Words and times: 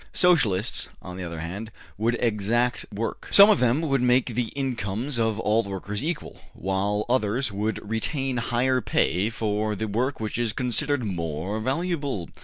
Socialists, 0.13 0.89
on 1.03 1.15
the 1.15 1.23
other 1.23 1.41
hand, 1.41 1.71
would 1.95 2.17
exact 2.19 2.87
work. 2.91 3.27
Some 3.29 3.51
of 3.51 3.59
them 3.59 3.81
would 3.81 4.01
make 4.01 4.33
the 4.33 4.47
incomes 4.55 5.19
of 5.19 5.39
all 5.39 5.61
workers 5.63 6.03
equal, 6.03 6.41
while 6.53 7.05
others 7.07 7.51
would 7.51 7.87
retain 7.87 8.37
higher 8.37 8.81
pay 8.81 9.29
for 9.29 9.75
the 9.75 9.87
work 9.87 10.19
which 10.19 10.39
is 10.39 10.53
considered 10.53 11.03
more 11.03 11.59
valuable. 11.59 12.29